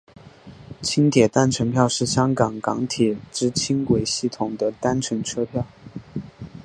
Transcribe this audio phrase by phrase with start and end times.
[0.81, 5.67] 轻铁单程票是香港港铁之轻铁系统的单程车票。